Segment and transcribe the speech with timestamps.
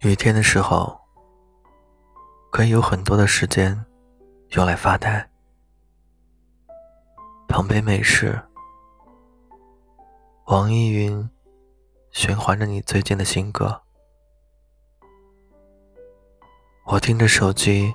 [0.00, 1.00] 雨天的时候，
[2.52, 3.86] 可以有很多的时间
[4.50, 5.30] 用来发呆，
[7.48, 8.40] 捧杯美式，
[10.44, 11.28] 网易云
[12.10, 13.82] 循环着你最近的新歌，
[16.84, 17.94] 我听着手机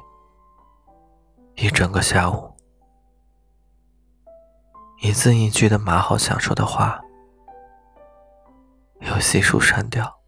[1.55, 2.51] 一整个下午，
[5.01, 6.99] 一字一句的码好想说的话，
[9.01, 10.20] 又悉数删掉。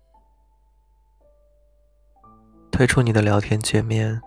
[2.74, 4.20] 退出你的聊天界面，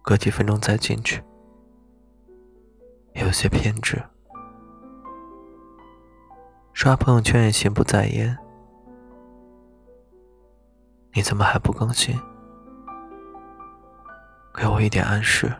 [0.00, 1.22] 隔几分钟再进去，
[3.12, 4.02] 有些偏执。
[6.72, 8.34] 刷朋友圈也心不在焉，
[11.12, 12.18] 你怎么还不更新？
[14.54, 15.52] 给我一点暗示。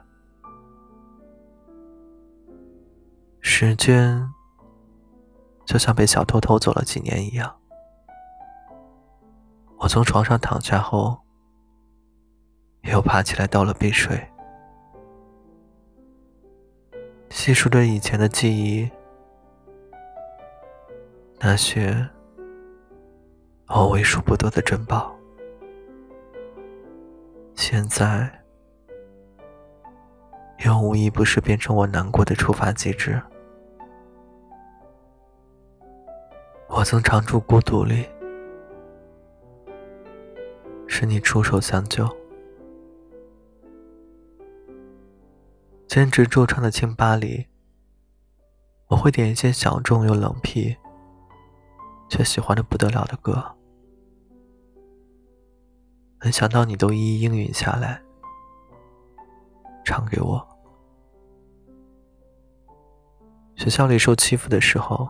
[3.43, 4.33] 时间
[5.67, 7.59] 就像被小偷偷走了几年一样。
[9.81, 11.19] 我从床上躺下后，
[12.83, 14.29] 又爬起来倒了杯水，
[17.31, 18.91] 细数着以前的记忆，
[21.39, 22.07] 那些
[23.69, 25.17] 我为数不多的珍宝，
[27.55, 28.31] 现在
[30.59, 33.19] 又无一不是变成我难过的触发机制。
[36.69, 38.07] 我曾常住孤独里。
[41.01, 42.07] 是你出手相救。
[45.89, 47.47] 兼职驻唱的清吧里，
[48.89, 50.77] 我会点一些小众又冷僻，
[52.11, 53.43] 却喜欢的不得了的歌。
[56.23, 58.03] 没想到你都一一应允下来，
[59.83, 60.47] 唱给我。
[63.55, 65.09] 学校里受欺负的时候，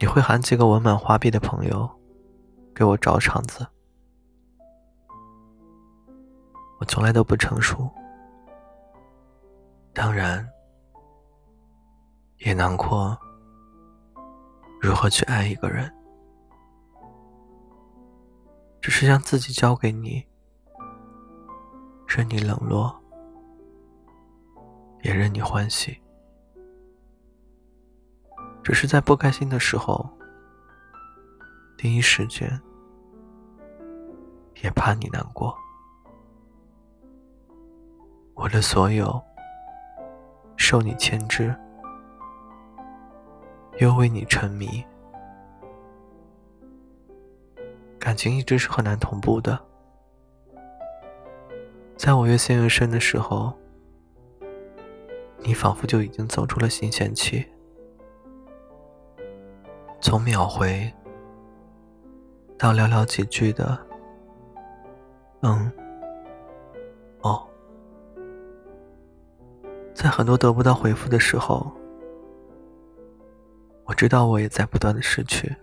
[0.00, 1.95] 你会喊几个文满花臂的朋友。
[2.76, 3.66] 给我找场子，
[6.78, 7.90] 我从来都不成熟，
[9.94, 10.46] 当然
[12.40, 13.16] 也难过。
[14.78, 15.90] 如何去爱一个人？
[18.82, 20.22] 只是将自己交给你，
[22.06, 22.94] 任你冷落，
[25.00, 25.98] 也任你欢喜。
[28.62, 30.06] 只是在不开心的时候。
[31.76, 32.48] 第一时间，
[34.62, 35.54] 也怕你难过。
[38.34, 39.22] 我的所有，
[40.56, 41.54] 受你牵制，
[43.78, 44.84] 又为你沉迷。
[47.98, 49.58] 感情一直是很难同步的。
[51.96, 53.52] 在我越陷越深的时候，
[55.40, 57.44] 你仿佛就已经走出了新鲜期，
[60.00, 60.90] 从秒回。
[62.58, 63.78] 到寥寥几句的
[65.42, 65.70] “嗯，
[67.20, 67.46] 哦”，
[69.94, 71.70] 在很多得不到回复的时候，
[73.84, 75.54] 我知道我也在不断的失去，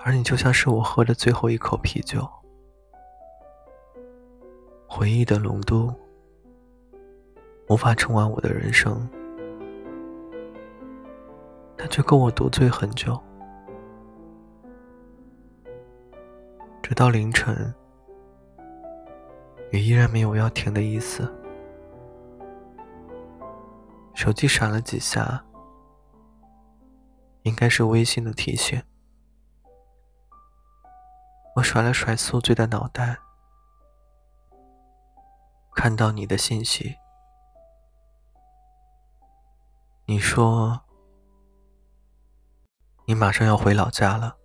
[0.00, 2.28] 而你就像是我喝的最后一口啤酒，
[4.88, 5.94] 回忆的浓度
[7.68, 9.08] 无法撑完我的人生，
[11.76, 13.18] 它却够我独醉很久。
[16.84, 17.74] 直到凌晨，
[19.72, 21.34] 雨依然没有要停的意思。
[24.12, 25.42] 手机闪了几下，
[27.44, 28.82] 应该是微信的提醒。
[31.56, 33.16] 我甩了甩宿醉的脑袋，
[35.74, 36.96] 看到你的信息，
[40.04, 40.82] 你说
[43.06, 44.36] 你马上要回老家了。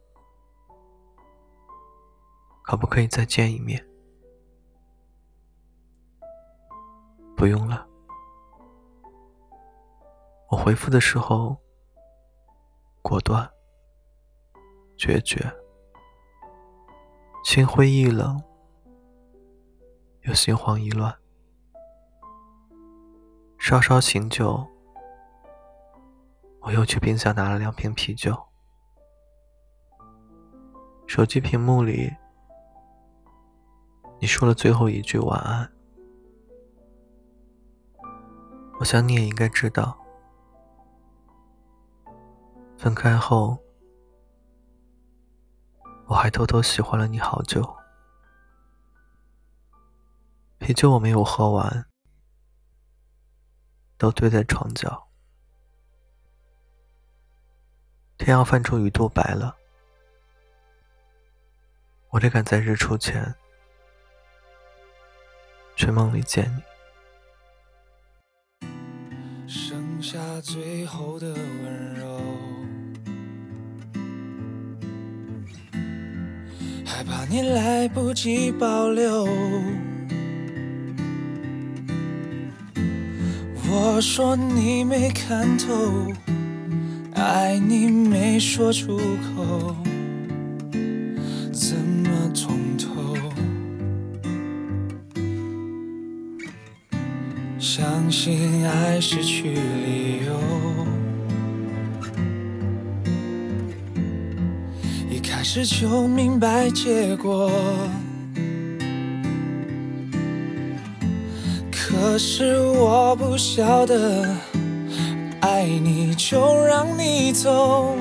[2.70, 3.84] 可不可以再见一面？
[7.36, 7.88] 不用了。
[10.52, 11.58] 我回复的时候，
[13.02, 13.50] 果断、
[14.96, 15.52] 决绝，
[17.44, 18.40] 心灰意冷，
[20.22, 21.12] 又心慌意乱。
[23.58, 24.64] 稍稍醒酒，
[26.62, 28.40] 我又去冰箱拿了两瓶啤酒。
[31.08, 32.14] 手机屏幕里。
[34.22, 35.72] 你说了最后一句晚安，
[38.78, 39.98] 我想你也应该知道，
[42.78, 43.58] 分开后，
[46.06, 47.78] 我还偷偷喜欢了你好久。
[50.58, 51.86] 啤酒我没有喝完，
[53.98, 55.08] 都堆在床角。
[58.18, 59.56] 天要泛出鱼肚白了，
[62.10, 63.34] 我得赶在日出前
[65.80, 66.62] 去梦里见你。
[69.48, 72.22] 剩下最后的温柔，
[76.86, 79.26] 害怕你来不及保留。
[83.72, 86.12] 我说你没看透，
[87.14, 89.78] 爱你没说出口，
[91.54, 92.58] 怎么通
[97.80, 100.34] 相信爱失去理由，
[105.10, 107.50] 一开始就明白结果。
[111.72, 114.28] 可是我不晓得，
[115.40, 117.96] 爱你就让你走，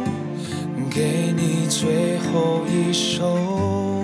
[0.90, 3.97] 给你最后一首。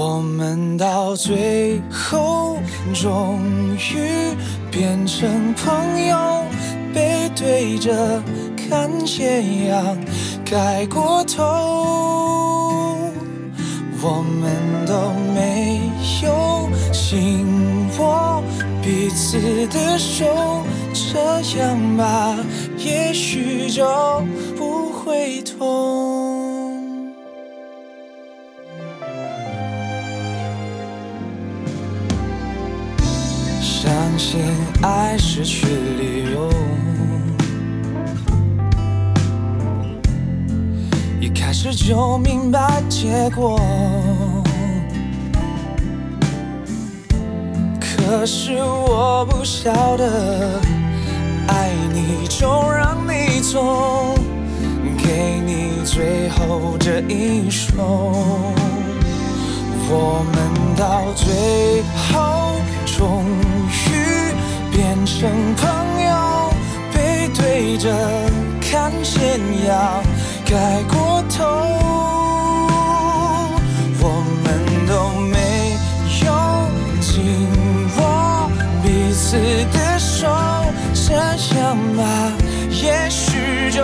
[0.00, 2.56] 我们到最后
[2.94, 3.40] 终
[3.76, 4.32] 于
[4.70, 6.16] 变成朋友，
[6.94, 8.22] 背对着
[8.56, 9.98] 看斜阳
[10.44, 11.42] 盖过头，
[14.00, 15.80] 我们都没
[16.22, 17.44] 有紧。
[17.98, 18.40] 握
[18.80, 20.24] 彼此的手，
[20.94, 22.36] 这样吧，
[22.76, 23.84] 也许就
[24.56, 26.07] 不会痛。
[34.18, 34.40] 相信
[34.82, 35.64] 爱失去
[35.96, 36.50] 理由，
[41.20, 43.60] 一开始就明白结果。
[47.80, 50.60] 可是我不晓得，
[51.46, 54.16] 爱你就让你走，
[54.98, 57.72] 给你最后这一首。
[59.90, 61.32] 我们到最
[65.18, 65.66] 成朋
[66.00, 66.52] 友，
[66.94, 67.90] 背对着
[68.60, 69.36] 看斜
[69.66, 70.00] 阳
[70.46, 71.44] 盖过头。
[74.00, 74.46] 我们
[74.86, 75.36] 都没
[76.24, 76.26] 有
[77.00, 77.48] 紧
[77.96, 78.48] 握
[78.80, 79.36] 彼此
[79.76, 80.28] 的手，
[80.94, 81.12] 这
[81.58, 82.00] 样吧，
[82.70, 83.82] 也许就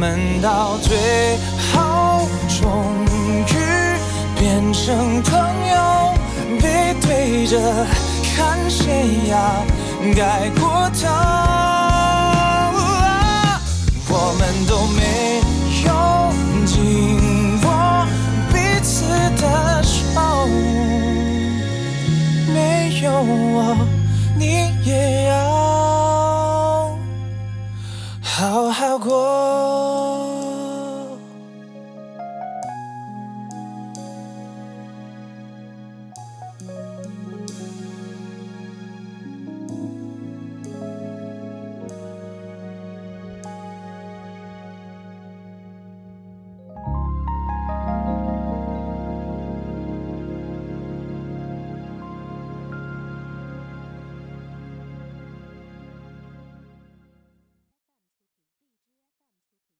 [0.00, 1.36] 我们到最
[1.74, 3.04] 后终
[3.44, 3.52] 于
[4.34, 5.38] 变成朋
[5.68, 5.76] 友，
[6.58, 7.60] 背对着
[8.34, 9.60] 看谁呀？
[10.16, 11.06] 改过头，
[14.08, 15.42] 我们都没
[15.84, 15.92] 有
[16.64, 17.68] 紧握
[18.50, 19.04] 彼此
[19.36, 20.48] 的手，
[22.54, 22.56] 没
[23.02, 23.76] 有我，
[24.38, 25.36] 你也要
[28.22, 29.89] 好好过。